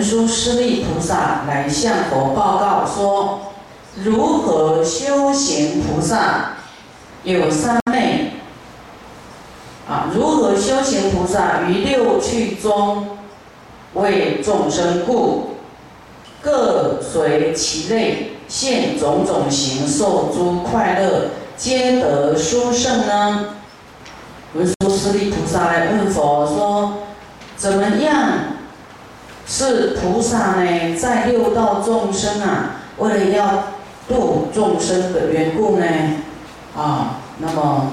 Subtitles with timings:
[0.00, 3.52] 文殊师利菩萨来向佛报告说：
[4.02, 6.52] 如何修行菩萨
[7.22, 8.30] 有三昧
[9.86, 10.08] 啊？
[10.14, 13.18] 如何修行菩萨于六趣中
[13.92, 15.56] 为众生故，
[16.40, 21.26] 各随其类现种种形，受诸快乐，
[21.58, 23.56] 皆得殊胜呢？
[24.54, 26.69] 文殊师利菩萨来问佛说：
[29.60, 33.64] 是菩萨呢，在六道众生啊，为了要
[34.08, 35.84] 度众生的缘故呢，
[36.74, 37.92] 啊，那么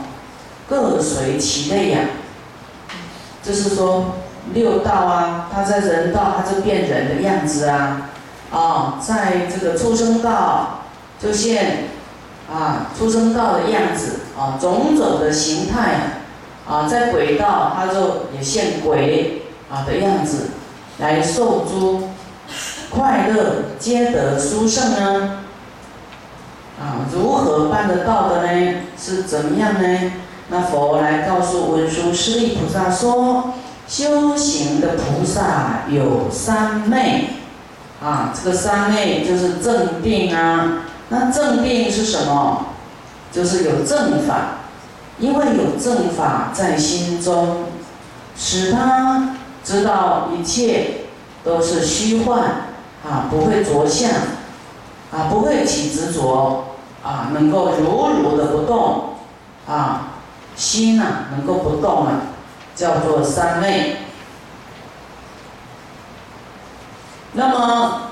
[0.70, 2.00] 各随其类呀。
[3.44, 4.16] 就是说，
[4.54, 8.12] 六道啊，他在人道，他就变人的样子啊，
[8.50, 10.84] 啊，在这个畜生道
[11.22, 11.90] 就现
[12.50, 16.22] 啊畜生道的样子啊，种种的形态
[16.66, 20.52] 啊，在鬼道他就也现鬼啊的样子。
[21.00, 22.10] 来受诸
[22.90, 25.40] 快乐，皆得殊胜呢？
[26.80, 28.76] 啊，如何办得到的呢？
[28.98, 30.12] 是怎么样呢？
[30.50, 33.54] 那佛来告诉文殊师利菩萨说：
[33.88, 37.32] 修行的菩萨有三昧，
[38.02, 40.84] 啊，这个三昧就是正定啊。
[41.10, 42.68] 那正定是什么？
[43.32, 44.60] 就是有正法，
[45.20, 47.66] 因为有正法在心中，
[48.36, 49.36] 使他。
[49.68, 51.02] 知道一切
[51.44, 52.40] 都是虚幻
[53.06, 54.10] 啊，不会着相
[55.12, 59.16] 啊，不会起执着啊，能够如如的不动
[59.68, 60.14] 啊，
[60.56, 62.22] 心呢能够不动了，
[62.78, 63.98] 叫做三昧。
[67.34, 68.12] 那么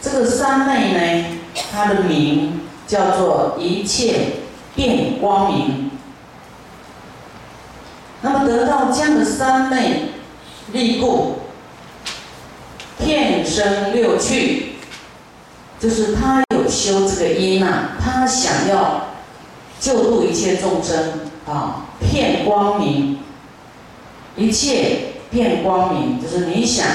[0.00, 4.38] 这个三昧呢，它的名叫做一切
[4.74, 5.90] 变光明。
[8.22, 10.14] 那么得到这样的三昧。
[10.72, 11.38] 立故，
[12.98, 14.76] 遍生六趣，
[15.80, 19.08] 就是他有修这个因呐，他想要
[19.80, 23.18] 救度一切众生啊，遍光明，
[24.36, 26.86] 一切遍光明，就是你想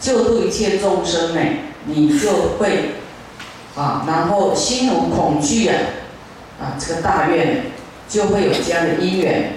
[0.00, 1.40] 救度一切众生呢，
[1.86, 2.96] 你就会
[3.74, 5.74] 啊，然后心无恐惧啊，
[6.60, 7.72] 啊，这个大愿
[8.08, 9.54] 就会有这样的因缘。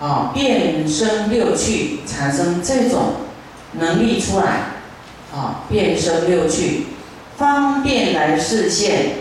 [0.00, 3.14] 啊，变身六趣，产生这种
[3.72, 4.44] 能力出来，
[5.34, 6.86] 啊，变身六趣，
[7.36, 9.16] 方便来示现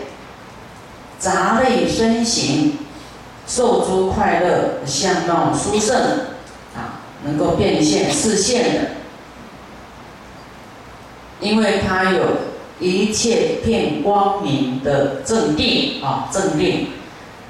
[1.17, 2.77] 杂类身形，
[3.47, 5.95] 受诸快乐，相貌殊胜，
[6.75, 8.79] 啊，能够变现示现的，
[11.39, 12.21] 因为它有
[12.79, 16.89] 一切变光明的正定，啊，正定，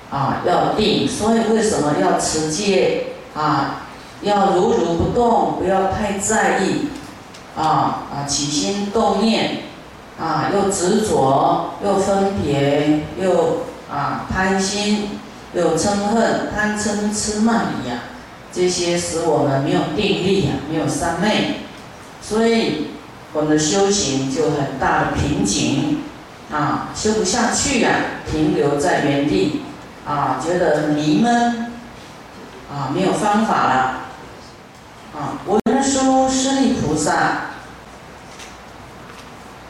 [0.10, 3.08] 啊，要定，所以为什么要持戒？
[3.38, 3.84] 啊，
[4.24, 6.88] 要如如不动，不要太在意，
[7.56, 9.66] 啊啊起心动念，
[10.20, 13.60] 啊又执着，又分别，又
[13.92, 15.20] 啊贪心，
[15.54, 18.00] 又嗔恨，贪嗔痴慢疑呀，
[18.52, 21.58] 这些使我们没有定力呀，没有三昧，
[22.20, 22.88] 所以
[23.34, 26.00] 我们的修行就很大的瓶颈，
[26.52, 27.92] 啊修不下去呀，
[28.32, 29.62] 停留在原地，
[30.08, 31.74] 啊觉得迷闷。
[32.70, 33.74] 啊，没有方法了。
[35.16, 37.48] 啊，文殊师利菩萨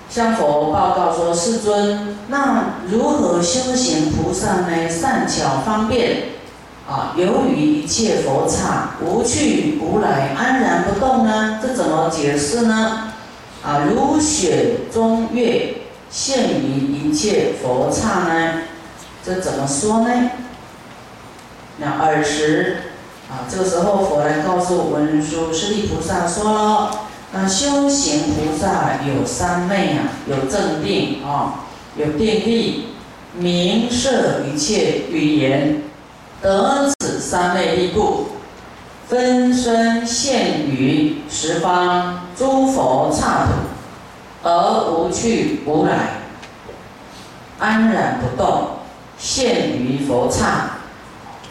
[0.10, 4.90] 向佛报告说：“世尊，那如何修行菩萨呢？
[4.90, 6.30] 善巧方便，
[6.90, 11.60] 啊，由于一切佛刹无去无来，安然不动呢？
[11.62, 13.14] 这怎么解释呢？
[13.64, 15.76] 啊，如雪中月，
[16.10, 18.62] 现于一切佛刹呢？
[19.24, 20.32] 这怎么说呢？
[21.78, 22.78] 那尔时。”
[23.30, 27.00] 啊，这个时候佛来告诉文殊师利菩萨说了，
[27.34, 31.66] 那修行菩萨有三昧啊，有正定啊，
[31.98, 32.86] 有定力，
[33.34, 35.84] 明摄一切语言，
[36.42, 38.28] 得此三昧力故，
[39.10, 46.22] 分身现于十方诸佛刹土，而无去无来，
[47.60, 48.70] 安然不动，
[49.18, 50.77] 现于佛刹，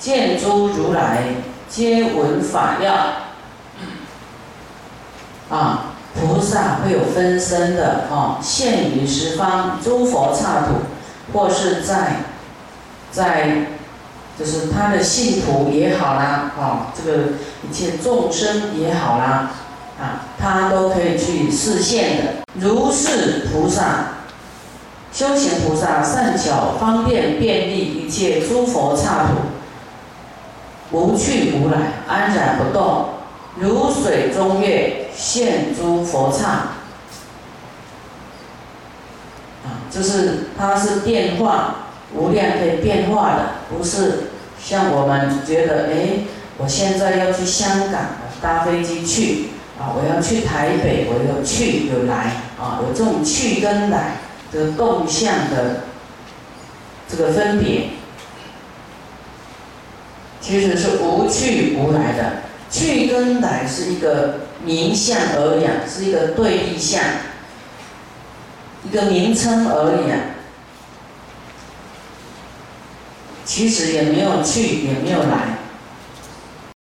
[0.06, 1.24] 见诸如来。
[1.68, 2.92] 皆闻法要
[5.50, 10.74] 啊，菩萨会有分身的啊，现于十方诸佛刹土，
[11.32, 12.18] 或是在
[13.10, 13.66] 在
[14.38, 17.22] 就是他的信徒也好啦，啊，这个
[17.68, 19.50] 一切众生也好啦，
[20.00, 22.24] 啊，他都可以去示现的。
[22.54, 24.20] 如是菩萨
[25.12, 29.55] 修行菩萨善巧方便便利一切诸佛刹土。
[30.92, 33.08] 无去无来，安然不动，
[33.56, 36.48] 如水中月，现诸佛刹。
[39.64, 44.30] 啊，就是它是变化无量，可以变化的，不是
[44.62, 46.24] 像我们觉得，哎，
[46.58, 48.00] 我现在要去香港，
[48.40, 49.48] 搭飞机去，
[49.78, 54.18] 啊，我要去台北，我有去有来，啊，有这种去跟来
[54.52, 55.82] 的动向的
[57.08, 57.88] 这个分别，
[60.46, 62.42] 其实是无去无来的。
[62.70, 67.00] 去跟来是一个名相而已，是一个对立相，
[68.84, 70.12] 一个名称而已。
[73.44, 75.55] 其实也没有去，也没有来。